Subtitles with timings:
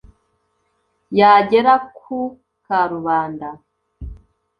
[1.17, 2.17] yagerá ku
[2.65, 3.49] kaarubanda